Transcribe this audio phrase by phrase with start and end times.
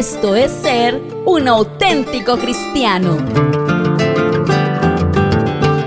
[0.00, 3.18] Esto es ser un auténtico cristiano.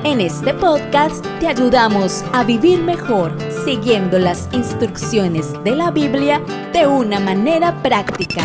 [0.03, 6.85] En este podcast te ayudamos a vivir mejor siguiendo las instrucciones de la Biblia de
[6.85, 8.43] una manera práctica.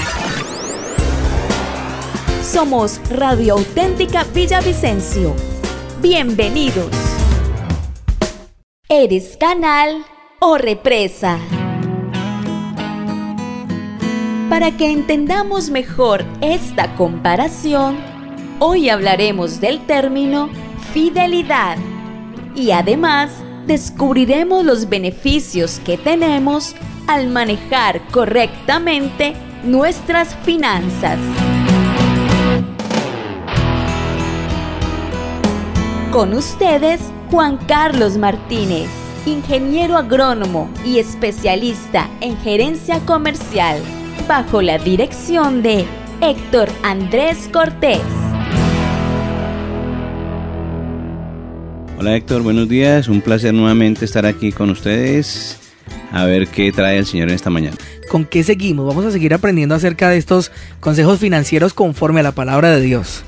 [2.43, 5.35] Somos Radio Auténtica Villavicencio.
[6.01, 6.89] Bienvenidos.
[8.89, 10.03] ¿Eres canal
[10.41, 11.39] o represa?
[14.49, 17.99] Para que entendamos mejor esta comparación,
[18.61, 20.49] hoy hablaremos del término
[20.95, 21.77] fidelidad
[22.55, 23.31] y además
[23.67, 26.75] descubriremos los beneficios que tenemos
[27.07, 31.19] al manejar correctamente nuestras finanzas.
[36.11, 38.89] Con ustedes, Juan Carlos Martínez,
[39.27, 43.79] ingeniero agrónomo y especialista en gerencia comercial,
[44.29, 45.87] bajo la dirección de
[46.21, 48.03] Héctor Andrés Cortés.
[51.99, 55.59] Hola Héctor, buenos días, un placer nuevamente estar aquí con ustedes
[56.13, 57.77] a ver qué trae el Señor en esta mañana.
[58.11, 58.87] ¿Con qué seguimos?
[58.87, 63.25] Vamos a seguir aprendiendo acerca de estos consejos financieros conforme a la palabra de Dios.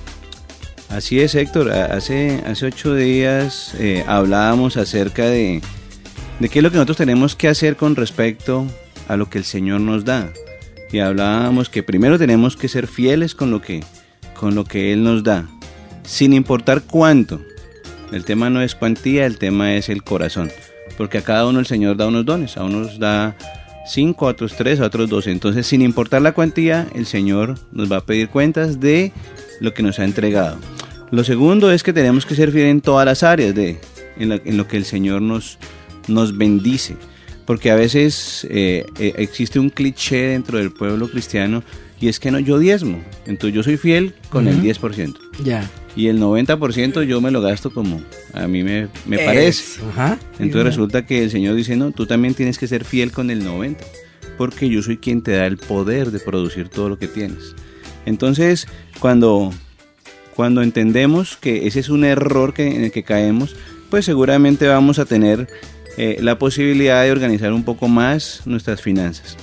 [0.91, 1.70] Así es, Héctor.
[1.72, 5.62] Hace, hace ocho días eh, hablábamos acerca de,
[6.41, 8.67] de qué es lo que nosotros tenemos que hacer con respecto
[9.08, 10.30] a lo que el Señor nos da.
[10.92, 13.84] Y hablábamos que primero tenemos que ser fieles con lo que,
[14.34, 15.48] con lo que Él nos da,
[16.02, 17.41] sin importar cuánto.
[18.12, 20.50] El tema no es cuantía, el tema es el corazón.
[20.96, 23.36] Porque a cada uno el Señor da unos dones, a unos da
[23.86, 25.27] cinco, a otros tres, a otros dos.
[25.27, 29.12] Entonces, sin importar la cuantía, el Señor nos va a pedir cuentas de
[29.61, 30.58] lo que nos ha entregado.
[31.11, 33.80] Lo segundo es que tenemos que ser fieles en todas las áreas de
[34.16, 35.58] en, lo que el Señor nos,
[36.08, 36.96] nos bendice.
[37.50, 41.64] Porque a veces eh, eh, existe un cliché dentro del pueblo cristiano
[42.00, 43.02] y es que no, yo diezmo.
[43.26, 45.16] Entonces yo soy fiel con el 10%.
[45.42, 45.68] Ya.
[45.96, 48.00] Y el 90% yo me lo gasto como
[48.34, 49.80] a mí me, me parece.
[50.39, 53.44] Entonces resulta que el Señor dice, no, tú también tienes que ser fiel con el
[53.44, 53.78] 90%.
[54.39, 57.56] Porque yo soy quien te da el poder de producir todo lo que tienes.
[58.06, 58.68] Entonces,
[59.00, 59.52] cuando
[60.36, 63.56] cuando entendemos que ese es un error que, en el que caemos,
[63.90, 65.48] pues seguramente vamos a tener
[66.02, 69.36] eh, la posibilidad de organizar un poco más nuestras finanzas.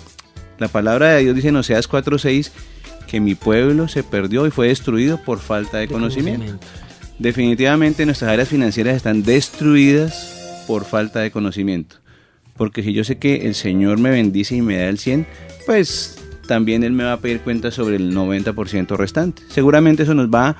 [0.57, 2.49] La palabra de Dios dice en Oseas 4:6
[3.05, 6.57] que mi pueblo se perdió y fue destruido por falta de, conocimiento.
[7.19, 11.97] Definitivamente nuestras áreas financieras están destruidas por falta de conocimiento.
[12.55, 15.27] Porque si yo sé que el Señor me bendice y me da el 100,
[15.67, 16.17] pues
[16.47, 19.43] también Él me va a pedir cuenta sobre el 90% restante.
[19.49, 20.57] Seguramente eso nos va a,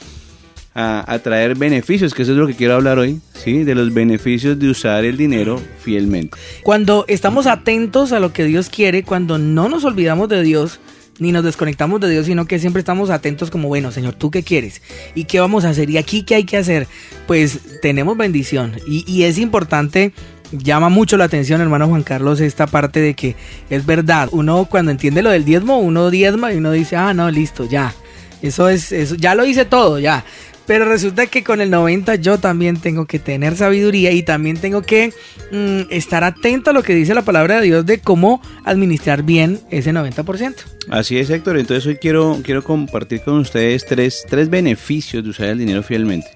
[1.24, 3.64] traer beneficios, que eso es lo que quiero hablar hoy, ¿sí?
[3.64, 6.38] De los beneficios de usar el dinero fielmente.
[6.64, 10.80] Cuando estamos atentos a lo que Dios quiere, cuando no nos olvidamos de Dios,
[11.20, 14.44] ni nos desconectamos de Dios, sino que siempre estamos atentos como, bueno, Señor, ¿tú qué
[14.44, 14.84] quieres?
[15.16, 15.90] ¿Y qué vamos a hacer?
[15.90, 16.88] ¿Y aquí qué hay que hacer?
[17.26, 18.74] Pues tenemos bendición.
[18.88, 20.14] Y, y es importante
[20.52, 23.36] llama mucho la atención, hermano Juan Carlos, esta parte de que
[23.70, 24.30] es verdad.
[24.32, 27.94] Uno cuando entiende lo del diezmo, uno diezma y uno dice, ah, no, listo, ya.
[28.42, 30.24] Eso es, eso, ya lo hice todo, ya.
[30.68, 34.82] Pero resulta que con el 90 yo también tengo que tener sabiduría y también tengo
[34.82, 35.14] que
[35.52, 39.62] mm, estar atento a lo que dice la palabra de Dios de cómo administrar bien
[39.72, 40.56] ese 90%.
[40.90, 41.58] Así es, Héctor.
[41.58, 46.28] Entonces hoy quiero, quiero compartir con ustedes tres, tres beneficios de usar el dinero fielmente.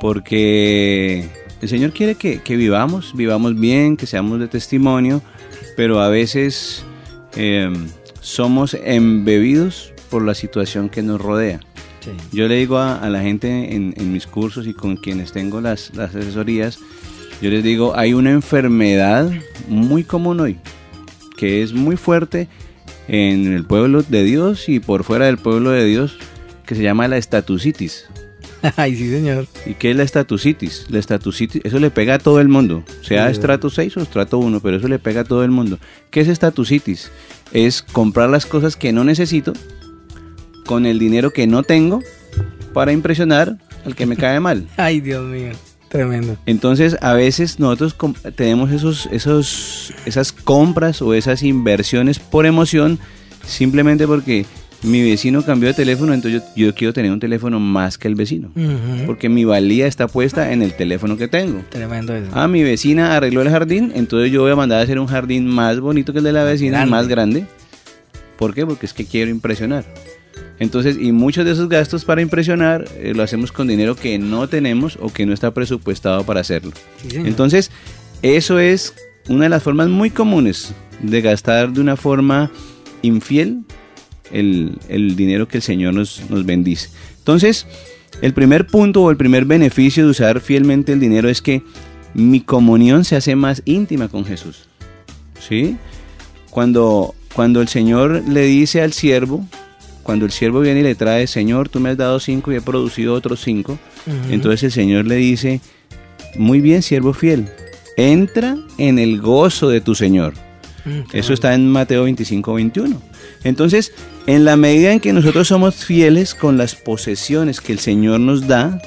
[0.00, 1.28] Porque
[1.60, 5.22] el Señor quiere que, vivamos, vivamos bien, que seamos de testimonio,
[5.76, 6.82] pero a veces
[7.36, 7.70] eh,
[8.20, 11.60] somos embebidos por la situación que nos rodea.
[12.32, 16.78] Yo le digo a, la gente en, mis cursos y con quienes tengo las, asesorías,
[17.40, 19.30] yo les digo, hay una enfermedad
[19.68, 20.58] muy común hoy,
[21.36, 22.48] que es muy fuerte
[23.08, 26.18] en el pueblo de Dios y por fuera del pueblo de Dios,
[26.64, 28.06] que se llama la estatusitis.
[28.76, 29.46] Ay, sí, señor.
[29.66, 30.86] ¿Y qué es la estatusitis?
[30.88, 34.60] La estatusitis, eso le pega a todo el mundo, sea estrato 6 o estrato 1,
[34.60, 35.78] pero eso le pega a todo el mundo.
[36.10, 37.10] ¿Qué es estatusitis?
[37.52, 39.52] Es comprar las cosas que no necesito
[40.64, 42.00] con el dinero que no tengo
[42.72, 44.66] para impresionar al que me cae mal.
[44.76, 45.52] Ay, Dios mío.
[45.88, 46.36] Tremendo.
[46.46, 47.94] Entonces, a veces nosotros
[48.34, 52.98] tenemos esos, esos, esas compras o esas inversiones por emoción,
[53.46, 54.44] simplemente porque
[54.84, 58.50] mi vecino cambió de teléfono, entonces yo, quiero tener un teléfono más que el vecino.
[59.06, 61.62] Porque mi valía está puesta en el teléfono que tengo.
[61.70, 62.30] Tremendo eso.
[62.34, 65.46] Ah, mi vecina arregló el jardín, entonces yo voy a mandar a hacer un jardín
[65.46, 67.46] más bonito que el de la vecina, más grande.
[68.36, 68.66] ¿Por qué?
[68.66, 69.84] Porque es que quiero impresionar.
[70.58, 74.48] Entonces, y muchos de esos gastos para impresionar eh, lo hacemos con dinero que no
[74.48, 76.72] tenemos o que no está presupuestado para hacerlo.
[77.12, 77.70] Entonces,
[78.22, 78.94] eso es
[79.28, 80.72] una de las formas muy comunes
[81.02, 82.50] de gastar de una forma
[83.02, 83.64] infiel
[84.32, 84.78] el,
[85.16, 86.90] dinero que el Señor nos, nos bendice.
[87.18, 87.66] Entonces,
[88.22, 91.62] el primer punto o el primer beneficio de usar fielmente el dinero es que
[92.14, 94.68] mi comunión se hace más íntima con Jesús.
[95.46, 95.76] ¿Sí?
[96.50, 99.46] Cuando, cuando el Señor le dice al siervo,
[100.04, 102.60] cuando el siervo viene y le trae, Señor, tú me has dado cinco y he
[102.60, 103.78] producido otros cinco,
[104.30, 105.60] entonces el Señor le dice,
[106.36, 107.48] muy bien, siervo fiel,
[107.96, 110.34] entra en el gozo de tu Señor.
[110.84, 113.00] Mm, Eso está en Mateo 25, 21.
[113.42, 113.92] Entonces,
[114.26, 118.46] en la medida en que nosotros somos fieles con las posesiones que el Señor nos
[118.46, 118.80] da,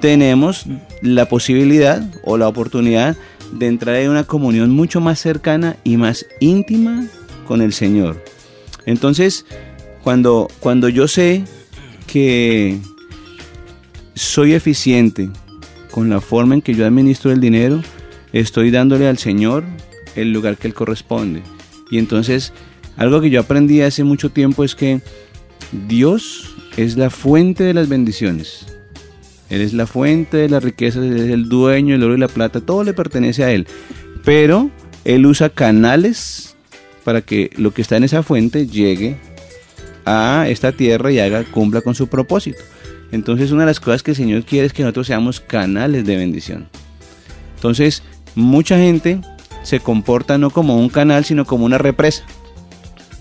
[0.00, 0.64] tenemos
[1.02, 3.16] la posibilidad o la oportunidad
[3.52, 7.06] de entrar en una comunión mucho más cercana y más íntima
[7.46, 8.22] con el Señor.
[8.86, 9.44] Entonces,
[10.08, 11.44] cuando, cuando yo sé
[12.06, 12.78] que
[14.14, 15.28] soy eficiente
[15.90, 17.82] con la forma en que yo administro el dinero,
[18.32, 19.64] estoy dándole al Señor
[20.16, 21.42] el lugar que Él corresponde.
[21.90, 22.54] Y entonces,
[22.96, 25.02] algo que yo aprendí hace mucho tiempo es que
[25.86, 28.64] Dios es la fuente de las bendiciones.
[29.50, 32.28] Él es la fuente de las riquezas, Él es el dueño del oro y la
[32.28, 33.66] plata, todo le pertenece a Él.
[34.24, 34.70] Pero
[35.04, 36.56] Él usa canales
[37.04, 39.18] para que lo que está en esa fuente llegue
[40.08, 42.60] a esta tierra y haga, cumpla con su propósito.
[43.12, 46.16] Entonces una de las cosas que el Señor quiere es que nosotros seamos canales de
[46.16, 46.68] bendición.
[47.56, 48.02] Entonces,
[48.34, 49.20] mucha gente
[49.62, 52.24] se comporta no como un canal, sino como una represa.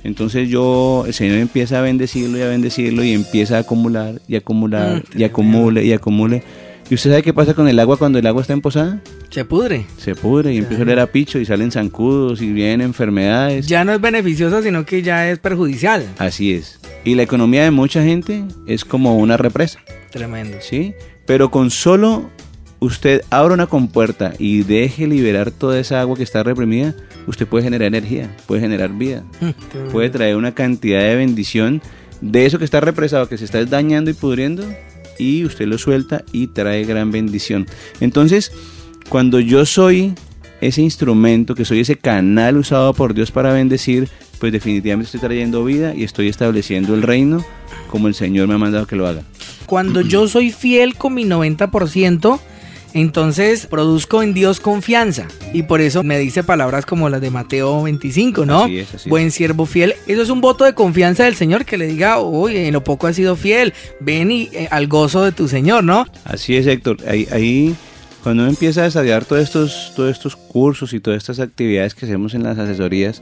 [0.03, 4.35] Entonces yo, el Señor empieza a bendecirlo y a bendecirlo y empieza a acumular y
[4.35, 6.43] acumular mm, y acumule y acumule.
[6.89, 9.01] ¿Y usted sabe qué pasa con el agua cuando el agua está emposada?
[9.29, 9.85] Se pudre.
[9.97, 13.68] Se pudre y empieza a oler a picho y salen zancudos y vienen enfermedades.
[13.68, 16.07] Ya no es beneficiosa, sino que ya es perjudicial.
[16.18, 16.79] Así es.
[17.03, 19.79] Y la economía de mucha gente es como una represa.
[20.12, 20.57] Tremendo.
[20.62, 20.94] ¿Sí?
[21.25, 22.29] Pero con solo
[22.79, 26.95] usted abra una compuerta y deje liberar toda esa agua que está reprimida,
[27.25, 29.23] usted puede generar energía, puede generar vida,
[29.91, 31.81] puede traer una cantidad de bendición
[32.21, 34.63] de eso que está represado, que se está dañando y pudriendo,
[35.19, 37.68] y usted lo suelta y trae gran bendición.
[38.00, 38.51] Entonces,
[39.09, 40.13] cuando yo soy
[40.62, 44.09] ese instrumento, que soy ese canal usado por Dios para bendecir,
[44.39, 47.44] pues definitivamente estoy trayendo vida y estoy estableciendo el reino
[47.88, 49.24] como el Señor me ha mandado que lo haga.
[49.65, 52.39] Cuando yo soy fiel con mi 90%,
[52.94, 57.83] entonces produzco en Dios confianza y por eso me dice palabras como las de Mateo
[57.83, 58.68] 25, ¿no?
[59.07, 59.95] Buen siervo fiel.
[60.07, 63.07] Eso es un voto de confianza del Señor que le diga, oye, en lo poco
[63.07, 66.07] has sido fiel, ven y, eh, al gozo de tu Señor, ¿no?
[66.24, 66.98] Así es, Héctor.
[67.07, 67.75] Ahí, ahí
[68.23, 72.05] cuando uno empieza a desarrollar todos estos, todos estos cursos y todas estas actividades que
[72.05, 73.21] hacemos en las asesorías,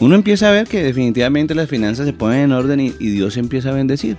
[0.00, 3.36] uno empieza a ver que definitivamente las finanzas se ponen en orden y, y Dios
[3.36, 4.16] empieza a bendecir.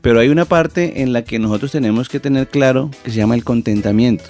[0.00, 3.34] Pero hay una parte en la que nosotros tenemos que tener claro que se llama
[3.34, 4.24] el contentamiento.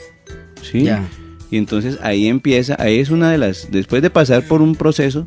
[0.62, 0.88] ¿Sí?
[1.50, 5.26] Y entonces ahí empieza, ahí es una de las, después de pasar por un proceso,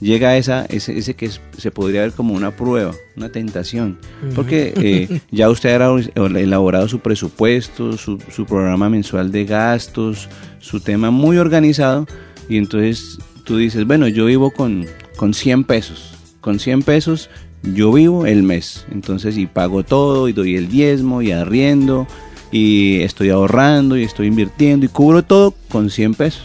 [0.00, 3.98] llega esa, ese, ese que se podría ver como una prueba, una tentación.
[4.34, 10.80] Porque eh, ya usted ha elaborado su presupuesto, su, su, programa mensual de gastos, su
[10.80, 12.06] tema muy organizado,
[12.48, 14.86] y entonces tú dices, bueno, yo vivo con,
[15.16, 16.14] con 100 pesos.
[16.40, 17.30] Con 100 pesos
[17.62, 18.86] yo vivo el mes.
[18.90, 22.06] Entonces, y pago todo, y doy el diezmo, y arriendo,
[22.50, 26.42] y estoy ahorrando, y estoy invirtiendo, y cubro todo con 100 pesos.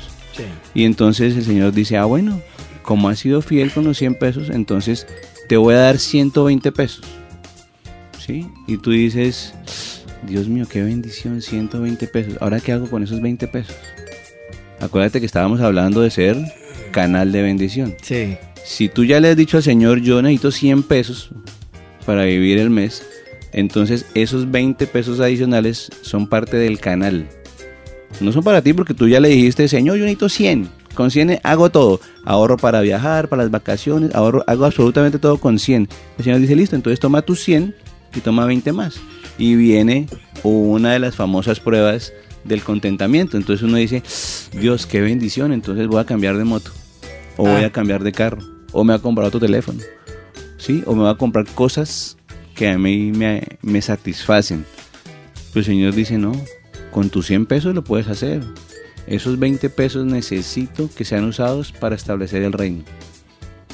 [0.73, 2.41] Y entonces el Señor dice, ah, bueno,
[2.85, 5.07] como has sido fiel con los 100 pesos, entonces
[5.49, 7.03] te voy a dar 120 pesos.
[8.19, 8.47] ¿Sí?
[8.67, 9.53] Y tú dices,
[10.27, 12.37] Dios mío, qué bendición, 120 pesos.
[12.39, 13.75] Ahora, ¿qué hago con esos 20 pesos?
[14.79, 16.37] Acuérdate que estábamos hablando de ser
[16.91, 17.95] canal de bendición.
[18.01, 18.37] Sí.
[18.63, 21.29] Si tú ya le has dicho al Señor, yo necesito 100 pesos
[22.05, 23.05] para vivir el mes,
[23.51, 27.27] entonces esos 20 pesos adicionales son parte del canal.
[28.21, 30.84] No son para ti porque tú ya le dijiste, Señor, yo necesito 100.
[30.95, 31.99] Con 100 hago todo.
[32.23, 35.87] Ahorro para viajar, para las vacaciones, ahorro, hago absolutamente todo con 100.
[36.17, 37.75] El Señor dice, listo, entonces toma tus 100
[38.15, 38.95] y toma 20 más.
[39.37, 40.07] Y viene
[40.43, 43.37] una de las famosas pruebas del contentamiento.
[43.37, 44.01] Entonces uno dice,
[44.53, 46.71] Dios, qué bendición, entonces voy a cambiar de moto.
[47.37, 47.71] O voy a ah.
[47.71, 49.79] cambiar de carro o me va a comprar otro teléfono,
[50.57, 50.83] ¿sí?
[50.85, 52.17] O me va a comprar cosas
[52.55, 54.65] que a mí me, me satisfacen.
[55.53, 56.33] Pero el Señor dice, no,
[56.91, 58.43] con tus 100 pesos lo puedes hacer.
[59.07, 62.83] Esos 20 pesos necesito que sean usados para establecer el reino.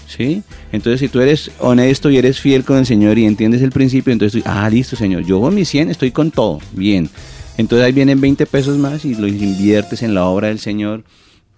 [0.08, 0.44] ¿Sí?
[0.74, 4.12] Entonces, si tú eres honesto y eres fiel con el Señor y entiendes el principio,
[4.12, 7.10] entonces tú, ah, listo, Señor, yo con mis 100 estoy con todo, bien.
[7.58, 11.04] Entonces ahí vienen 20 pesos más y los inviertes en la obra del Señor,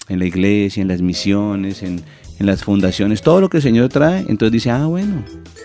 [0.08, 2.04] en la iglesia, en las misiones, en,
[2.40, 5.24] en las fundaciones, todo lo que el Señor trae, entonces dice, ah, bueno,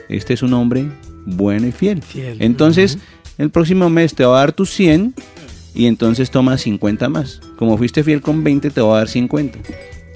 [0.08, 0.86] este es un hombre
[1.26, 2.02] bueno y fiel.
[2.38, 2.98] Entonces,
[3.36, 5.14] el próximo mes te va a dar tus 100
[5.74, 7.40] y entonces toma 50 más.
[7.56, 9.58] Como fuiste fiel con 20, te va a dar 50.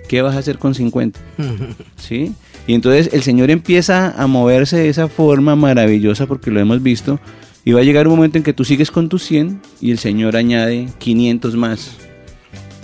[0.09, 1.18] ¿Qué vas a hacer con 50?
[1.97, 2.32] ¿Sí?
[2.66, 7.21] Y entonces el Señor empieza a moverse de esa forma maravillosa porque lo hemos visto.
[7.64, 9.99] Y va a llegar un momento en que tú sigues con tus 100 y el
[9.99, 11.92] Señor añade 500 más.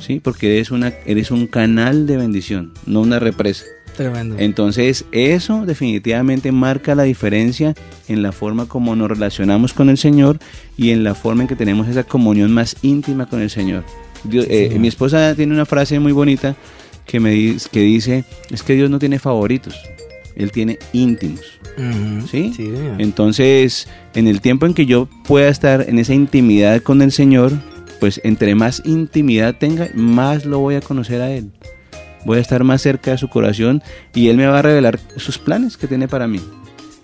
[0.00, 0.20] ¿Sí?
[0.20, 3.64] Porque eres, una, eres un canal de bendición, no una represa.
[3.98, 4.36] Tremendo.
[4.38, 7.74] Entonces, eso definitivamente marca la diferencia
[8.06, 10.38] en la forma como nos relacionamos con el Señor
[10.76, 13.82] y en la forma en que tenemos esa comunión más íntima con el Señor.
[14.30, 16.54] Eh, mi esposa tiene una frase muy bonita
[17.06, 19.74] que, me, que dice, es que Dios no tiene favoritos,
[20.36, 21.58] Él tiene íntimos.
[22.30, 22.52] ¿Sí?
[22.98, 27.52] Entonces, en el tiempo en que yo pueda estar en esa intimidad con el Señor,
[27.98, 31.50] pues entre más intimidad tenga, más lo voy a conocer a Él
[32.24, 33.82] voy a estar más cerca de su corazón
[34.14, 36.40] y Él me va a revelar sus planes que tiene para mí.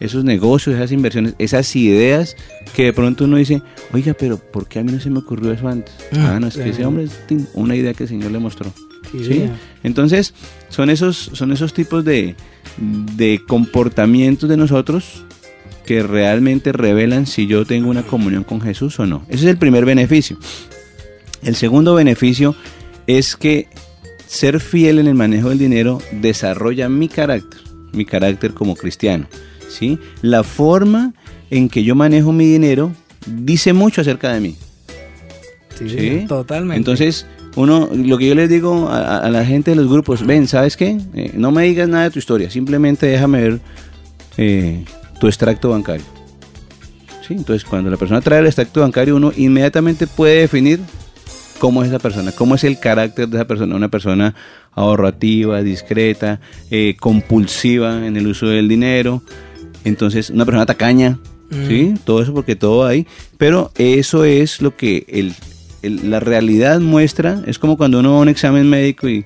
[0.00, 2.36] Esos negocios, esas inversiones, esas ideas
[2.74, 5.52] que de pronto uno dice, oiga, pero ¿por qué a mí no se me ocurrió
[5.52, 5.94] eso antes?
[6.10, 7.12] Mm, ah, no, es que ese hombre es
[7.54, 8.72] una idea que el Señor le mostró.
[9.12, 9.48] ¿Sí?
[9.84, 10.34] Entonces,
[10.68, 12.34] son esos, son esos tipos de,
[13.16, 15.24] de comportamientos de nosotros
[15.84, 19.24] que realmente revelan si yo tengo una comunión con Jesús o no.
[19.28, 20.38] Ese es el primer beneficio.
[21.42, 22.56] El segundo beneficio
[23.06, 23.68] es que
[24.26, 27.60] ser fiel en el manejo del dinero desarrolla mi carácter,
[27.92, 29.26] mi carácter como cristiano.
[29.68, 29.98] ¿sí?
[30.22, 31.14] La forma
[31.50, 32.92] en que yo manejo mi dinero
[33.26, 34.56] dice mucho acerca de mí.
[35.78, 36.76] Sí, totalmente.
[36.76, 37.26] Entonces,
[37.56, 40.98] uno, lo que yo les digo a, la gente de los grupos, ven, ¿sabes qué?
[41.14, 43.60] Eh, no me digas nada de tu historia, simplemente déjame ver
[44.36, 44.84] eh,
[45.20, 46.04] tu extracto bancario.
[47.26, 47.34] ¿Sí?
[47.34, 50.80] Entonces, cuando la persona trae el extracto bancario, uno inmediatamente puede definir
[51.64, 54.34] cómo es esa persona, cómo es el carácter de esa persona, una persona
[54.72, 56.38] ahorrativa, discreta,
[56.70, 59.22] eh, compulsiva en el uso del dinero,
[59.82, 61.18] entonces una persona tacaña,
[61.48, 61.66] mm.
[61.66, 61.94] ¿sí?
[62.04, 63.06] Todo eso porque todo hay,
[63.38, 68.20] pero eso es lo que el, la realidad muestra, es como cuando uno va a
[68.20, 69.24] un examen médico y,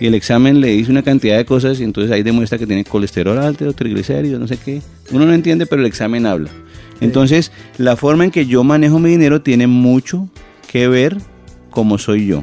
[0.00, 2.82] y el examen le dice una cantidad de cosas y entonces ahí demuestra que tiene
[2.82, 4.82] colesterol alto, triglicéridos, no sé qué.
[5.12, 6.50] Uno no entiende, pero el examen habla.
[7.00, 10.28] Entonces, la forma en que yo manejo mi dinero tiene mucho
[10.66, 11.18] que ver
[11.76, 12.42] como soy yo.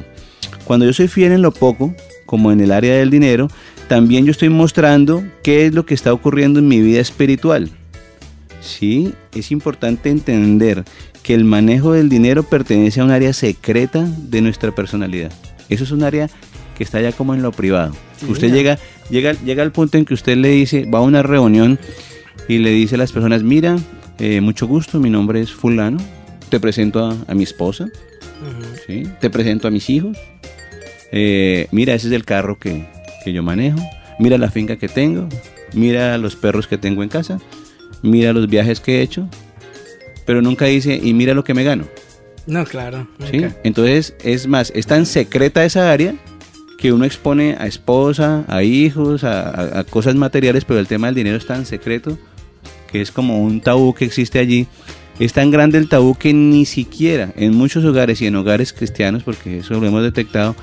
[0.62, 1.92] Cuando yo soy fiel en lo poco,
[2.24, 3.50] como en el área del dinero,
[3.88, 7.68] también yo estoy mostrando qué es lo que está ocurriendo en mi vida espiritual.
[8.60, 10.84] Sí, es importante entender
[11.24, 15.32] que el manejo del dinero pertenece a un área secreta de nuestra personalidad.
[15.68, 16.30] Eso es un área
[16.78, 17.92] que está ya como en lo privado.
[18.28, 18.78] usted llega,
[19.10, 21.80] llega, llega al punto en que usted le dice, va a una reunión
[22.46, 23.78] y le dice a las personas, mira,
[24.20, 25.98] eh, mucho gusto, mi nombre es fulano,
[26.50, 27.88] te presento a mi esposa,
[29.20, 30.16] te presento a mis hijos.
[31.12, 32.86] Eh, mira, ese es el carro que,
[33.26, 33.78] yo manejo.
[34.18, 35.28] Mira la finca que tengo.
[35.72, 37.40] Mira los perros que tengo en casa.
[38.02, 39.28] Mira los viajes que he hecho.
[40.26, 41.84] Pero nunca dice, y mira lo que me gano.
[42.46, 43.08] No, claro.
[43.62, 46.14] Entonces, es más, es tan secreta esa área
[46.78, 51.14] que uno expone a esposa, a hijos, a, a, cosas materiales, pero el tema del
[51.14, 52.18] dinero es tan secreto
[52.90, 54.68] que es como un tabú que existe allí
[55.18, 59.22] es tan grande el tabú que ni siquiera en muchos hogares y en hogares cristianos,
[59.22, 60.56] porque eso lo hemos detectado,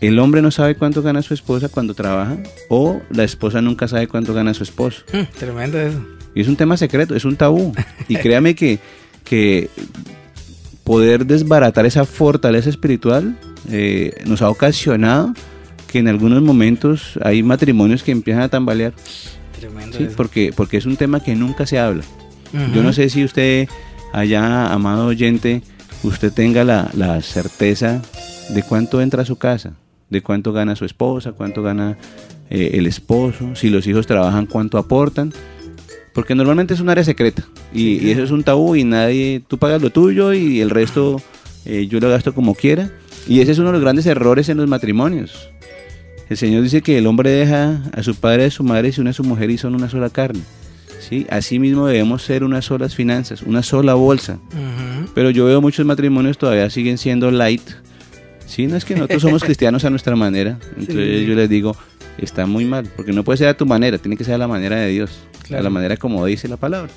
[0.00, 4.08] el hombre no sabe cuánto gana su esposa cuando trabaja o la esposa nunca sabe
[4.08, 5.02] cuánto gana su esposo.
[5.12, 6.02] Mm, tremendo eso.
[6.34, 7.72] Y es un tema secreto, es un tabú.
[8.08, 8.78] Y créame que,
[9.24, 9.68] que
[10.84, 13.36] poder desbaratar esa fortaleza espiritual
[13.70, 15.34] eh, nos ha ocasionado
[15.86, 18.94] que en algunos momentos hay matrimonios que empiezan a tambalear.
[19.58, 19.98] Tremendo.
[19.98, 20.08] ¿sí?
[20.16, 22.04] Porque, porque es un tema que nunca se habla.
[22.52, 23.68] Yo no sé si usted,
[24.12, 25.62] allá, amado oyente,
[26.02, 28.02] usted tenga la, la, certeza
[28.48, 29.74] de cuánto entra a su casa,
[30.08, 31.96] de cuánto gana su esposa, cuánto gana
[32.50, 35.32] eh, el esposo, si los hijos trabajan, cuánto aportan.
[36.12, 39.80] Porque normalmente es un área secreta y, eso es un tabú y nadie, tú pagas
[39.80, 41.22] lo tuyo y el resto
[41.64, 42.90] eh, yo lo gasto como quiera.
[43.28, 45.50] Y ese es uno de los grandes errores en los matrimonios.
[46.28, 48.92] El Señor dice que el hombre deja a su padre y a su madre y
[48.92, 50.40] se une a su mujer y son una sola carne.
[51.00, 51.26] ¿Sí?
[51.30, 54.38] Asimismo debemos ser unas solas finanzas, una sola bolsa.
[55.14, 57.62] Pero yo veo muchos matrimonios todavía siguen siendo light.
[58.46, 60.58] Sí, no es que nosotros somos cristianos a nuestra manera.
[60.76, 61.76] Entonces yo les digo,
[62.18, 64.48] está muy mal, porque no puede ser a tu manera, tiene que ser a la
[64.48, 66.90] manera de Dios, a la manera como dice la palabra.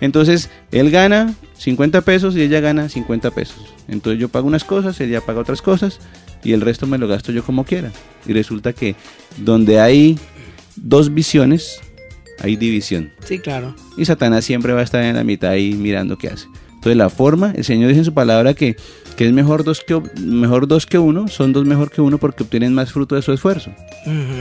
[0.00, 3.74] Entonces, él gana 50 pesos y ella gana 50 pesos.
[3.86, 6.00] Entonces yo pago unas cosas, ella paga otras cosas
[6.42, 7.92] y el resto me lo gasto yo como quiera.
[8.26, 8.94] Y resulta que
[9.36, 10.18] donde hay
[10.76, 11.80] dos visiones,
[12.40, 13.10] hay división.
[13.24, 13.74] Sí, claro.
[13.96, 16.46] Y Satanás siempre va a estar en la mitad ahí mirando qué hace.
[16.80, 18.74] Entonces la forma, el Señor dice en su palabra que,
[19.16, 22.42] que es mejor dos que, mejor dos que uno, son dos mejor que uno porque
[22.42, 23.70] obtienen más fruto de su esfuerzo.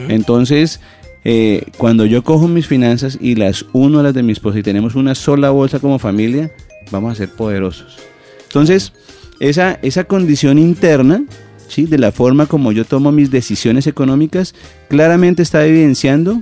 [0.07, 0.79] Entonces,
[1.25, 4.63] eh, cuando yo cojo mis finanzas y las uno a las de mi esposa y
[4.63, 6.49] tenemos una sola bolsa como familia,
[6.91, 7.97] vamos a ser poderosos.
[8.43, 8.93] Entonces,
[9.41, 11.25] esa, esa condición interna,
[11.67, 11.87] ¿sí?
[11.87, 14.55] de la forma como yo tomo mis decisiones económicas,
[14.87, 16.41] claramente está evidenciando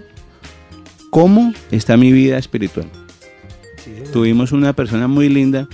[1.09, 2.89] cómo está mi vida espiritual.
[4.11, 5.67] Tuvimos una persona muy linda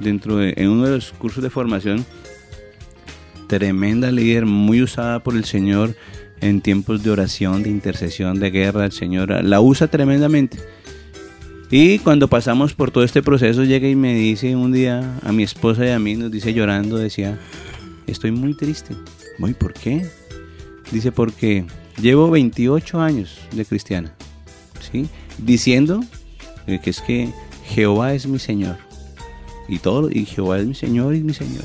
[0.00, 2.04] dentro de en uno de los cursos de formación,
[3.46, 5.94] tremenda líder, muy usada por el Señor
[6.40, 10.58] en tiempos de oración, de intercesión, de guerra, el Señor la usa tremendamente.
[11.70, 15.42] Y cuando pasamos por todo este proceso, llega y me dice un día a mi
[15.42, 17.38] esposa y a mí, nos dice llorando, decía,
[18.06, 18.94] estoy muy triste.
[19.38, 20.06] Muy, ¿por qué?
[20.90, 21.64] Dice, porque
[21.98, 24.12] llevo 28 años de cristiana,
[24.90, 25.08] ¿sí?
[25.38, 26.02] Diciendo
[26.66, 27.28] que es que
[27.66, 28.76] Jehová es mi Señor.
[29.68, 31.64] Y todo, y Jehová es mi Señor y mi Señor.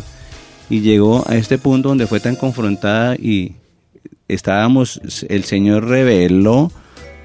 [0.70, 3.56] Y llegó a este punto donde fue tan confrontada y
[4.28, 6.72] estábamos, el Señor reveló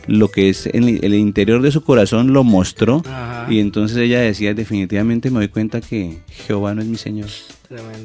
[0.07, 3.03] lo que es en el interior de su corazón, lo mostró.
[3.49, 7.29] Y entonces ella decía, definitivamente me doy cuenta que Jehová no es mi Señor.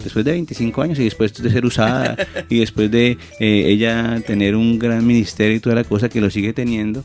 [0.03, 2.15] Después de 25 años y después de ser usada
[2.49, 6.29] y después de eh, ella tener un gran ministerio y toda la cosa que lo
[6.29, 7.03] sigue teniendo,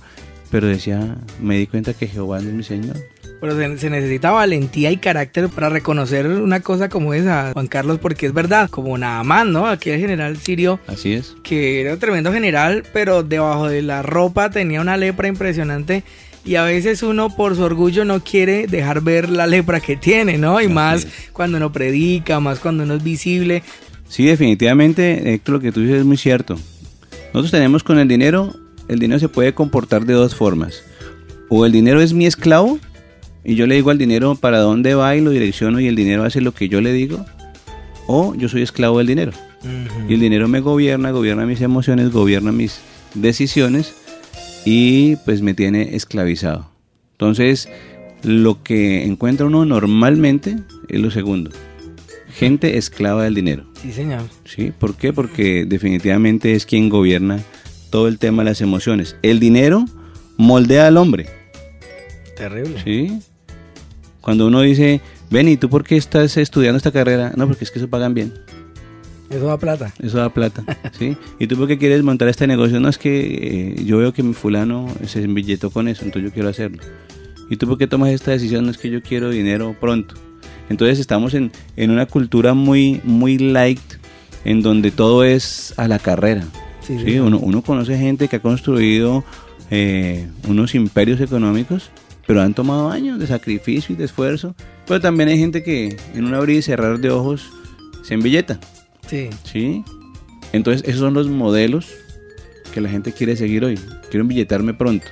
[0.52, 2.98] pero decía, me di cuenta que Jehová no es mi Señor.
[3.40, 8.26] Pero se, necesita valentía y carácter para reconocer una cosa como esa, Juan Carlos, porque
[8.26, 9.66] es verdad, como nada más, ¿no?
[9.66, 10.78] Aquel general sirio.
[10.86, 11.34] Así es.
[11.42, 16.04] Que era un tremendo general, pero debajo de la ropa tenía una lepra impresionante.
[16.44, 20.36] Y a veces uno por su orgullo no quiere dejar ver la lepra que tiene,
[20.36, 20.60] ¿no?
[20.60, 23.62] Y más cuando uno predica, más cuando uno es visible.
[24.06, 26.56] Sí, definitivamente, Héctor, lo que tú dices es muy cierto.
[27.32, 28.54] Nosotros tenemos con el dinero,
[28.92, 30.82] el dinero se puede comportar de dos formas.
[31.48, 32.78] O el dinero es mi esclavo,
[33.44, 36.24] y yo le digo al dinero para dónde va y lo direcciono y el dinero
[36.24, 37.24] hace lo que yo le digo,
[38.06, 39.32] o yo soy esclavo del dinero.
[40.08, 42.80] Y el dinero me gobierna, gobierna mis emociones, gobierna mis
[43.14, 43.94] decisiones
[44.64, 46.68] y pues me tiene esclavizado.
[47.12, 47.68] Entonces,
[48.22, 50.56] lo que encuentra uno normalmente
[50.88, 51.50] es lo segundo.
[52.34, 53.64] Gente esclava del dinero.
[53.80, 54.22] Sí, señor.
[54.44, 54.72] ¿Sí?
[54.76, 55.12] ¿Por qué?
[55.12, 57.40] Porque definitivamente es quien gobierna
[57.92, 59.14] todo el tema de las emociones.
[59.22, 59.84] El dinero
[60.36, 61.26] moldea al hombre.
[62.36, 62.82] Terrible.
[62.82, 63.20] Sí.
[64.20, 67.32] Cuando uno dice, ven, ¿y tú por qué estás estudiando esta carrera?
[67.36, 68.32] No, porque es que eso pagan bien.
[69.30, 69.92] Eso da plata.
[70.02, 70.64] Eso da plata,
[70.98, 71.16] ¿sí?
[71.38, 72.80] ¿Y tú por qué quieres montar este negocio?
[72.80, 76.34] No, es que eh, yo veo que mi fulano se embilletó con eso, entonces yo
[76.34, 76.82] quiero hacerlo.
[77.48, 78.64] ¿Y tú por qué tomas esta decisión?
[78.64, 80.14] No es que yo quiero dinero pronto.
[80.68, 83.80] Entonces estamos en, una cultura muy, muy light,
[84.44, 86.44] en donde todo es a la carrera.
[86.86, 89.24] Sí, Uno, uno, conoce gente que ha construido
[89.70, 91.90] eh, unos imperios económicos
[92.26, 94.54] pero han tomado años de sacrificio y de esfuerzo.
[94.86, 97.50] Pero también hay gente que en un abrir y cerrar de ojos
[98.02, 98.58] se embilleta.
[99.06, 99.30] Sí.
[99.44, 99.84] Sí.
[100.52, 101.88] Entonces, esos son los modelos
[102.72, 103.78] que la gente quiere seguir hoy.
[104.10, 105.06] Quiero embilletarme pronto,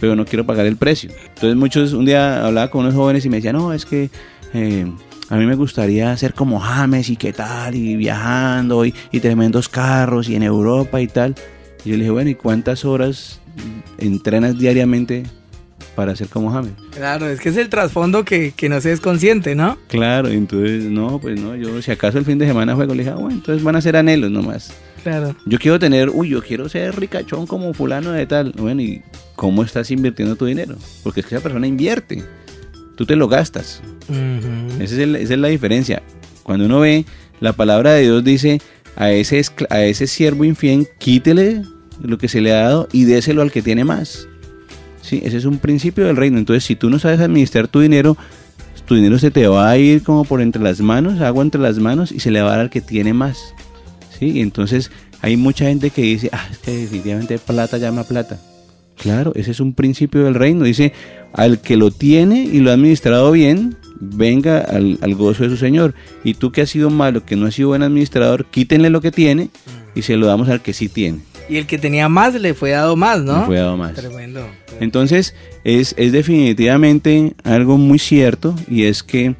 [0.00, 1.10] pero no quiero pagar el precio.
[1.34, 4.10] Entonces, muchos, un día hablaba con unos jóvenes y me decían, no, es que
[4.54, 4.86] eh,
[5.30, 9.68] a mí me gustaría ser como James y qué tal, y viajando, y, y tremendos
[9.68, 11.34] carros, y en Europa y tal.
[11.84, 13.40] Y yo le dije, bueno, ¿y cuántas horas
[13.98, 15.24] entrenas diariamente
[15.94, 16.72] para ser como James.
[16.92, 19.76] Claro, es que es el trasfondo que, no se es consciente, ¿no?
[19.88, 23.10] Claro, entonces, no, pues no, yo si acaso el fin de semana juego, le dije,
[23.10, 24.72] ah, bueno, entonces van a ser anhelos nomás.
[25.02, 25.34] Claro.
[25.46, 28.52] Yo quiero tener, uy, yo quiero ser ricachón como fulano de tal.
[28.56, 29.02] Bueno, ¿y
[29.34, 30.76] cómo estás invirtiendo tu dinero?
[31.02, 32.22] Porque es que esa persona invierte,
[32.96, 33.82] tú te lo gastas.
[34.80, 36.02] Esa, es la diferencia.
[36.42, 37.04] Cuando uno ve,
[37.40, 38.60] la palabra de Dios dice,
[38.96, 41.62] a ese, a ese siervo infiel, quítele
[42.02, 44.26] lo que se le ha dado y déselo al que tiene más.
[45.02, 46.38] Sí, ese es un principio del reino.
[46.38, 48.16] Entonces, si tú no sabes administrar tu dinero,
[48.86, 51.78] tu dinero se te va a ir como por entre las manos, agua entre las
[51.78, 53.54] manos y se le va a dar al que tiene más.
[54.18, 54.40] ¿Sí?
[54.40, 54.90] Entonces
[55.22, 58.38] hay mucha gente que dice, ah, es que definitivamente plata llama plata.
[58.96, 60.64] Claro, ese es un principio del reino.
[60.64, 60.92] Dice,
[61.32, 65.56] al que lo tiene y lo ha administrado bien, venga al, al, gozo de su
[65.56, 65.94] Señor.
[66.24, 69.12] Y tú que has sido malo, que no has sido buen administrador, quítenle lo que
[69.12, 69.50] tiene
[69.94, 71.20] y se lo damos al que sí tiene.
[71.48, 73.40] Y el que tenía más le fue dado más, ¿no?
[73.40, 73.94] Le fue dado más.
[73.94, 74.46] Tremendo.
[74.78, 75.34] Entonces,
[75.64, 79.34] es, es definitivamente algo muy cierto y es que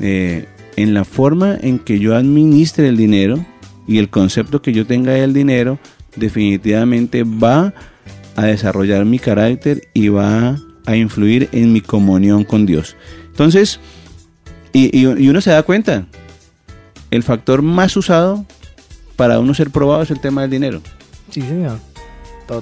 [0.00, 3.44] eh, en la forma en que yo administre el dinero
[3.88, 5.78] y el concepto que yo tenga del dinero,
[6.16, 7.72] definitivamente va
[8.36, 12.96] a desarrollar mi carácter y va a influir en mi comunión con Dios.
[13.30, 13.80] Entonces,
[14.72, 16.06] y, y, uno se da cuenta,
[17.10, 18.44] el factor más usado
[19.16, 20.82] para uno ser probado es el tema del dinero.
[21.30, 21.78] Sí, señor.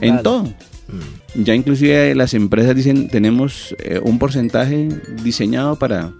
[0.00, 0.44] En todo.
[0.44, 1.42] Mm.
[1.44, 4.88] Ya inclusive las empresas dicen, tenemos eh, un porcentaje
[5.22, 6.12] diseñado para,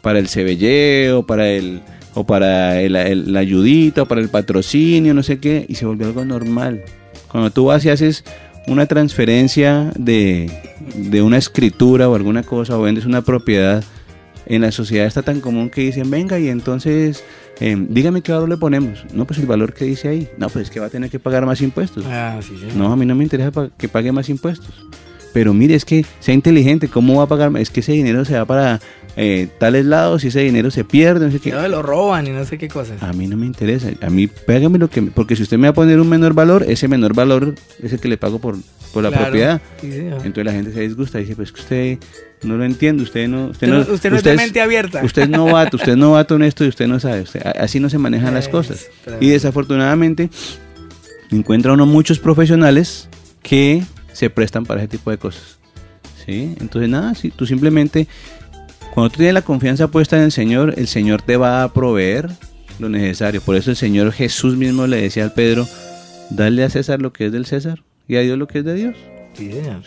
[0.00, 1.82] para el cebelleo, para el
[2.14, 6.06] o para el, la ayudita, o para el patrocinio, no sé qué, y se volvió
[6.06, 6.82] algo normal.
[7.28, 8.24] Cuando tú vas y haces
[8.66, 10.50] una transferencia de,
[10.94, 13.82] de una escritura o alguna cosa, o vendes una propiedad,
[14.54, 17.24] en la sociedad está tan común que dicen, venga, y entonces
[17.60, 19.04] Em, dígame qué valor le ponemos.
[19.12, 20.28] No, pues el valor que dice ahí.
[20.36, 22.04] No, pues es que va a tener que pagar más impuestos.
[22.08, 22.76] Ah, sí, sí.
[22.76, 24.74] No, a mí no me interesa que pague más impuestos.
[25.32, 27.56] pero mire, es que sea inteligente, ¿cómo va a pagar?
[27.56, 28.80] Es que ese dinero se va para
[29.16, 31.50] eh, tales lados y ese dinero se pierde, no sé qué.
[31.50, 33.02] No, lo roban y no sé qué cosas.
[33.02, 35.02] A mí no me interesa, a mí págame lo que...
[35.02, 38.00] Porque si usted me va a poner un menor valor, ese menor valor es el
[38.00, 38.56] que le pago por,
[38.92, 39.60] por la propiedad.
[39.82, 41.98] Entonces la gente se disgusta y dice, pues que usted
[42.42, 43.46] no lo entiende, usted no...
[43.46, 45.04] Usted, no, usted no es de mente abierta.
[45.04, 47.24] Usted es novato, usted es novato en esto y usted no sabe.
[47.58, 48.88] así no se manejan las cosas.
[49.20, 50.30] Y desafortunadamente
[51.30, 53.08] encuentra uno muchos profesionales
[53.42, 55.58] que se prestan para ese tipo de cosas.
[56.24, 56.54] ¿Sí?
[56.60, 58.06] Entonces nada, si tú simplemente
[58.92, 62.28] cuando tú tienes la confianza puesta en el Señor, el Señor te va a proveer
[62.78, 63.40] lo necesario.
[63.40, 65.66] Por eso el Señor Jesús mismo le decía al Pedro,
[66.28, 68.74] dale a César lo que es del César y a Dios lo que es de
[68.74, 68.96] Dios.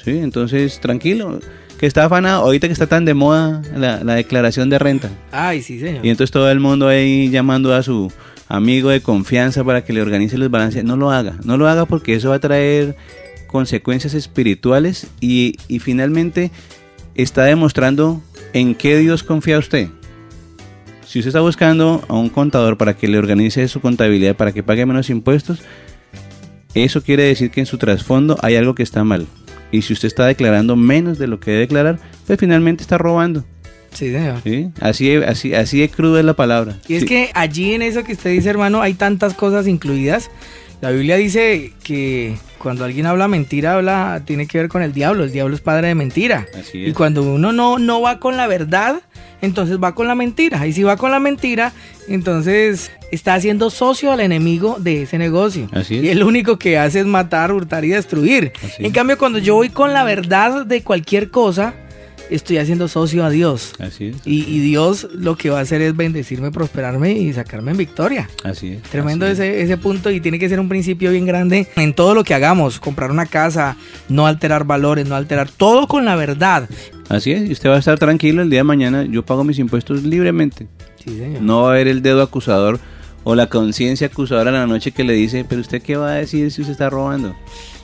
[0.03, 1.39] Sí, entonces tranquilo,
[1.77, 5.11] que está afanado, ahorita que está tan de moda la, declaración de renta.
[5.31, 6.03] Ay, sí, señor.
[6.03, 8.11] Y entonces todo el mundo ahí llamando a su
[8.47, 10.83] amigo de confianza para que le organice los balances.
[10.83, 12.95] No lo haga, no lo haga porque eso va a traer
[13.45, 16.49] consecuencias espirituales y, y finalmente
[17.13, 18.23] está demostrando
[18.55, 19.89] ¿en qué Dios confía usted?
[21.05, 24.63] Si usted está buscando a un contador para que le organice su contabilidad, para que
[24.63, 25.59] pague menos impuestos,
[26.73, 29.27] eso quiere decir que en su trasfondo hay algo que está mal.
[29.71, 33.43] Y si usted está declarando menos de lo que debe declarar, pues finalmente está robando.
[33.91, 34.41] Sí, señor.
[34.79, 36.79] Así, así, así de cruda es la palabra.
[36.87, 40.29] Y es que allí en eso que usted dice, hermano, hay tantas cosas incluidas.
[40.85, 45.23] La Biblia dice que cuando alguien habla mentira, habla, tiene que ver con el diablo.
[45.23, 46.45] El diablo es padre de mentira.
[46.73, 49.01] Y cuando uno no, no va con la verdad,
[49.41, 50.67] entonces va con la mentira.
[50.67, 51.73] Y si va con la mentira,
[52.07, 55.67] entonces está haciendo socio al enemigo de ese negocio.
[55.89, 58.53] Y el único que hace es matar, hurtar y destruir.
[58.77, 61.73] en cambio, cuando yo voy con la verdad de cualquier cosa,
[62.29, 63.73] estoy haciendo socio a Dios.
[63.79, 64.17] Así es.
[64.25, 68.29] Y, Dios lo que va a hacer es bendecirme, prosperarme y sacarme en victoria.
[68.43, 68.83] Así es.
[68.83, 72.23] Tremendo ese, ese punto y tiene que ser un principio bien grande en todo lo
[72.23, 72.79] que hagamos.
[72.79, 73.77] Comprar una casa,
[74.09, 76.69] no alterar valores, no alterar todo con la verdad.
[77.09, 79.05] Así es, y usted va a estar tranquilo el día de mañana.
[79.05, 80.67] Yo pago mis impuestos libremente.
[81.03, 81.41] Sí, señor.
[81.41, 82.79] No va a haber el dedo acusador
[83.23, 86.15] o la conciencia acusadora en la noche que le dice, pero usted qué va a
[86.15, 87.35] decir si usted está robando.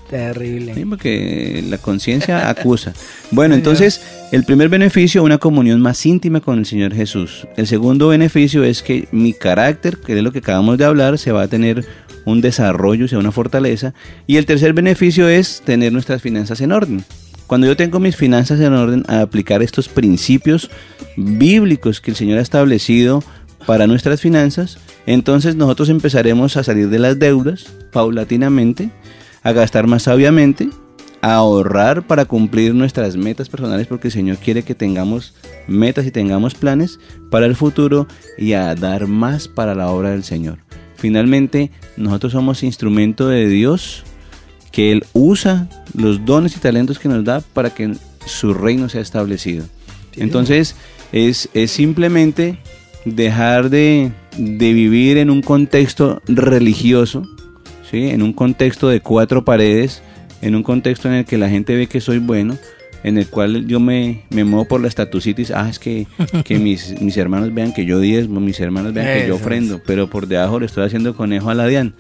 [0.10, 0.76] Terrible.
[0.76, 2.94] Sí, porque la conciencia acusa.
[3.32, 7.48] Bueno, entonces, el primer beneficio, una comunión más íntima con el Señor Jesús.
[7.58, 11.34] El segundo beneficio es que mi carácter, que es lo que acabamos de hablar, se
[11.34, 11.86] va a tener
[12.24, 13.94] un desarrollo, sea una fortaleza.
[14.28, 17.04] Y el tercer beneficio es tener nuestras finanzas en orden.
[17.46, 20.72] Cuando yo tengo mis finanzas en orden, a aplicar estos principios
[21.17, 23.22] bíblicos que el Señor ha establecido
[23.65, 28.91] para nuestras finanzas, entonces nosotros empezaremos a salir de las deudas paulatinamente
[29.44, 30.70] a gastar más sabiamente,
[31.22, 35.34] ahorrar para cumplir nuestras metas personales porque el Señor quiere que tengamos
[35.68, 38.08] metas y tengamos planes para el futuro
[38.38, 40.58] y a dar más para la obra del Señor.
[40.96, 44.04] Finalmente, nosotros somos instrumento de Dios
[44.72, 47.94] que Él usa los dones y talentos que nos da para que
[48.26, 49.66] su reino sea establecido.
[50.16, 50.76] Entonces,
[51.12, 52.58] es, es simplemente
[53.06, 57.28] dejar de, de vivir en un contexto religioso,
[57.92, 60.02] en un contexto de cuatro paredes,
[60.42, 62.58] en un contexto en el que la gente ve que soy bueno,
[63.04, 66.08] en el cual yo me, me muevo por la estatucitis, ah, es que,
[66.46, 70.10] que mis, mis hermanos vean que yo diezmo, mis hermanos vean que yo ofrendo, pero
[70.10, 71.94] por debajo le estoy haciendo conejo a la DIAN.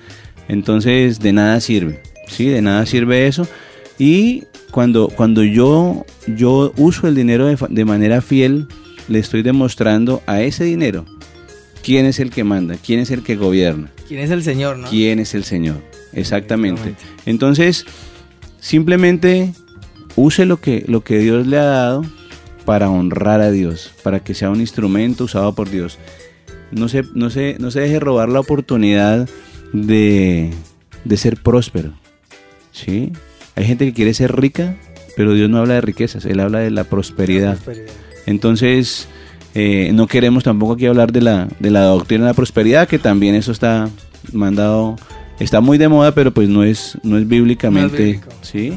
[0.47, 2.47] Entonces, de nada sirve, ¿sí?
[2.47, 3.47] De nada sirve eso.
[3.97, 8.67] Y cuando, cuando yo, yo uso el dinero de, de manera fiel,
[9.07, 11.05] le estoy demostrando a ese dinero
[11.83, 13.91] quién es el que manda, quién es el que gobierna.
[14.07, 14.89] ¿Quién es el Señor, no?
[14.89, 15.77] ¿Quién es el Señor?
[16.13, 16.95] Exactamente.
[17.25, 17.85] Entonces,
[18.61, 19.53] simplemente
[20.15, 22.05] use lo que, lo que Dios le ha dado
[22.63, 25.97] para honrar a Dios, para que sea un instrumento usado por Dios.
[26.71, 29.27] No se, no se, no se deje robar la oportunidad
[29.73, 30.51] de,
[31.03, 31.91] de ser próspero.
[32.71, 33.11] ¿sí?
[33.55, 34.77] Hay gente que quiere ser rica,
[35.17, 37.57] pero Dios no habla de riquezas, Él habla de la prosperidad.
[38.25, 39.07] Entonces,
[39.53, 42.99] eh, no queremos tampoco aquí hablar de la, de la doctrina de la prosperidad, que
[42.99, 43.89] también eso está
[44.31, 44.95] mandado,
[45.43, 48.73] está muy de moda, pero pues no es, no es bíblicamente ¿sí?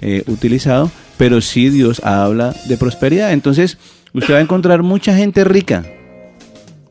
[0.00, 3.32] Eh, utilizado, pero sí Dios habla de prosperidad.
[3.32, 3.78] Entonces,
[4.12, 5.84] usted va a encontrar mucha gente rica,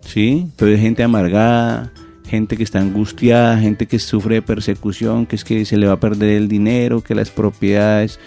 [0.02, 0.48] ¿sí?
[0.56, 1.92] Pero hay gente amargada,
[2.28, 5.94] gente que está angustiada, gente que sufre de persecución, que es que se le va
[5.94, 8.20] a perder el dinero, que las propiedades.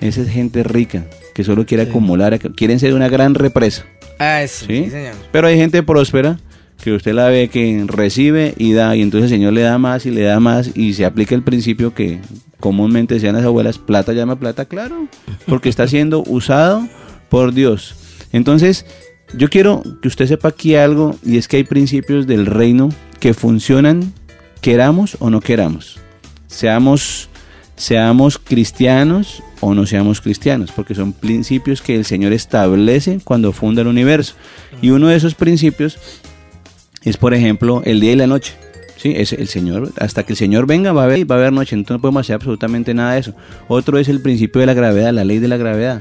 [0.00, 3.86] Esa es gente rica, que solo quiere acumular, quieren ser una gran represa.
[4.18, 4.90] Ah, eso, ¿sí?
[4.90, 5.14] señor.
[5.32, 6.38] Pero hay gente próspera
[6.82, 10.06] que usted la ve que recibe y da, y entonces el Señor le da más
[10.06, 12.20] y le da más, y se aplica el principio que
[12.60, 15.08] comúnmente decían las abuelas, plata llama plata, claro,
[15.46, 16.86] porque está siendo usado
[17.28, 17.96] por Dios.
[18.32, 18.86] Entonces,
[19.36, 23.34] yo quiero que usted sepa aquí algo, y es que hay principios del reino que
[23.34, 24.12] funcionan,
[24.60, 25.98] queramos o no queramos.
[26.46, 27.28] Seamos
[27.76, 33.82] seamos cristianos o no seamos cristianos, porque son principios que el Señor establece cuando funda
[33.82, 34.34] el universo.
[34.82, 35.98] Y uno de esos principios
[37.06, 38.54] es, por ejemplo, el día y la noche.
[38.96, 39.14] ¿sí?
[39.16, 41.76] Es el Señor, hasta que el Señor venga va a haber, va a haber noche,
[41.76, 43.32] entonces no podemos hacer absolutamente nada de eso.
[43.68, 46.00] Otro es el principio de la gravedad, la ley de la gravedad.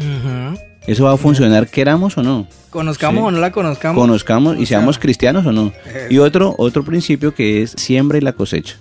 [0.87, 2.47] Eso va a funcionar queramos o no.
[2.69, 4.01] Conozcamos o no la conozcamos.
[4.01, 5.71] Conozcamos y seamos cristianos o no.
[6.09, 8.77] Y otro, otro principio que es siembra y la cosecha.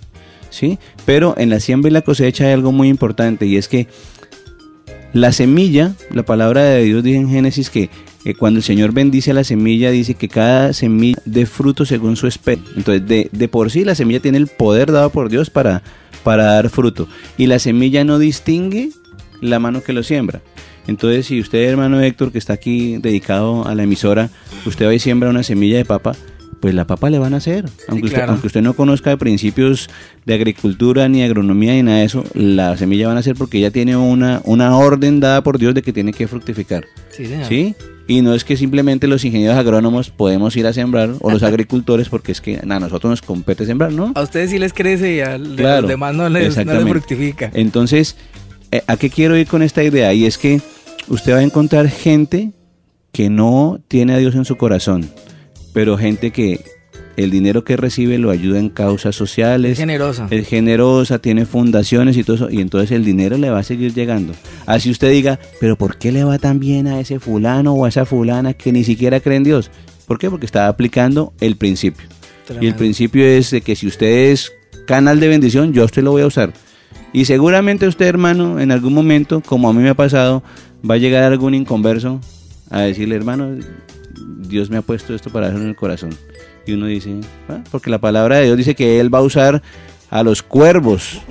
[0.49, 0.79] ¿Sí?
[1.05, 3.87] Pero en la siembra y la cosecha hay algo muy importante y es que
[5.13, 7.89] la semilla, la palabra de Dios dice en Génesis que
[8.33, 12.25] cuando el Señor bendice a la semilla, dice que cada semilla dé fruto según su
[12.25, 12.65] especie.
[12.75, 15.83] Entonces, de, de, por sí la semilla tiene el poder dado por Dios para,
[16.23, 17.07] para dar fruto.
[17.37, 18.89] Y la semilla no distingue
[19.41, 20.41] la mano que lo siembra.
[20.87, 24.29] Entonces, si usted, hermano Héctor, que está aquí dedicado a la emisora,
[24.65, 26.13] usted va y siembra una semilla de papa,
[26.59, 27.65] pues la papa le van a hacer.
[27.87, 29.89] Aunque, usted, aunque usted no conozca de principios
[30.25, 33.71] de agricultura, ni agronomía, ni nada de eso, la semilla van a hacer porque ya
[33.71, 36.85] tiene una, una orden dada por Dios de que tiene que fructificar.
[37.11, 37.75] Sí, ¿Sí?
[38.07, 42.09] Y no es que simplemente los ingenieros agrónomos podemos ir a sembrar, o los agricultores,
[42.09, 44.11] porque es que a nosotros nos compete sembrar, ¿no?
[44.15, 47.49] A ustedes sí les crece y a los demás no les, no les fructifica.
[47.53, 48.15] Entonces,
[48.71, 50.13] eh, ¿a qué quiero ir con esta idea?
[50.13, 50.61] Y es que
[51.07, 52.51] usted va a encontrar gente
[53.11, 55.09] que no tiene a Dios en su corazón,
[55.73, 56.63] pero gente que
[57.17, 59.73] el dinero que recibe lo ayuda en causas sociales.
[59.73, 60.27] Es generosa.
[60.29, 63.93] Es generosa, tiene fundaciones y todo eso, y entonces el dinero le va a seguir
[63.93, 64.33] llegando.
[64.65, 67.89] Así usted diga, pero ¿por qué le va tan bien a ese fulano o a
[67.89, 69.71] esa fulana que ni siquiera cree en Dios?
[70.07, 70.29] ¿Por qué?
[70.29, 72.05] Porque está aplicando el principio.
[72.61, 74.51] Y el principio es de que si usted es
[74.85, 76.53] canal de bendición, yo usted lo voy a usar.
[77.11, 80.43] Y seguramente usted, hermano, en algún momento, como a mí me ha pasado,
[80.87, 82.19] va a llegar algún inconverso
[82.69, 83.55] a decirle, hermano,
[84.47, 86.11] Dios me ha puesto esto para hacer en el corazón.
[86.65, 87.15] Y uno dice,
[87.49, 89.61] ah, porque la palabra de Dios dice que Él va a usar
[90.09, 91.21] a los cuervos,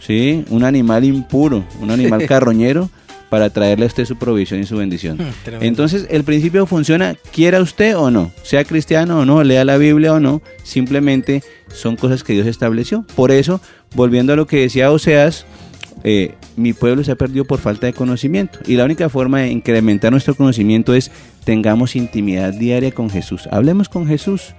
[0.00, 0.44] ¿sí?
[0.50, 2.90] Un animal impuro, un animal carroñero,
[3.34, 5.18] para traerle a usted su provisión y su bendición.
[5.18, 9.76] Hmm, Entonces, el principio funciona, quiera usted o no, sea cristiano o no, lea la
[9.76, 13.04] Biblia o no, simplemente son cosas que Dios estableció.
[13.16, 13.60] Por eso,
[13.96, 15.46] volviendo a lo que decía Oseas,
[16.06, 18.58] eh, mi pueblo se ha perdido por falta de conocimiento.
[18.66, 21.10] Y la única forma de incrementar nuestro conocimiento es
[21.44, 23.48] tengamos intimidad diaria con Jesús.
[23.50, 24.54] Hablemos con Jesús.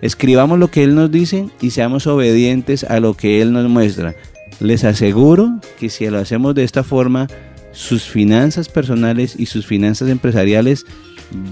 [0.00, 4.14] Escribamos lo que Él nos dice y seamos obedientes a lo que Él nos muestra.
[4.58, 7.28] Les aseguro que si lo hacemos de esta forma,
[7.72, 10.86] sus finanzas personales y sus finanzas empresariales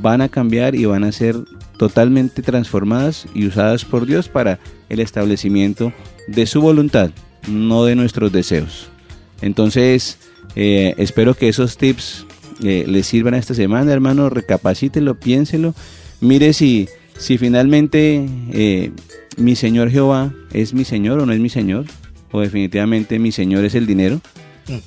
[0.01, 1.37] van a cambiar y van a ser
[1.77, 5.93] totalmente transformadas y usadas por Dios para el establecimiento
[6.27, 7.11] de su voluntad,
[7.47, 8.91] no de nuestros deseos.
[9.41, 10.19] Entonces,
[10.57, 12.27] eh, espero que esos tips
[12.63, 14.31] eh, les sirvan esta semana, hermano.
[14.31, 15.75] Recapacítelo, piénselo.
[16.21, 18.91] Mire si, si finalmente eh,
[19.37, 21.87] mi Señor Jehová es mi Señor o no es mi Señor.
[22.31, 24.21] O definitivamente mi Señor es el dinero.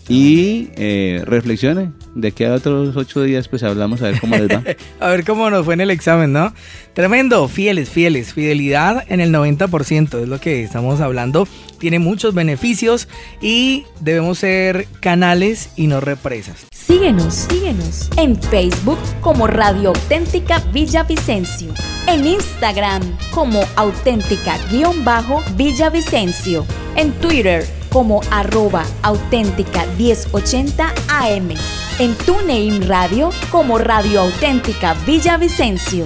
[0.08, 1.92] Y eh, reflexione.
[2.14, 4.64] De que a otros ocho días, pues hablamos a ver cómo les va.
[5.00, 6.54] a ver cómo nos fue en el examen, ¿no?
[6.94, 8.34] Tremendo, fieles, fieles.
[8.34, 11.48] Fidelidad en el 90% es lo que estamos hablando.
[11.82, 13.08] Tiene muchos beneficios
[13.42, 16.68] y debemos ser canales y no represas.
[16.72, 21.74] Síguenos, síguenos en Facebook como Radio Auténtica Villavicencio.
[22.08, 26.68] En Instagram como auténtica-villavicencio.
[26.96, 31.50] En Twitter como arroba auténtica 1080 AM.
[31.98, 36.06] En TuneIn Radio como Radio Auténtica Villavicencio.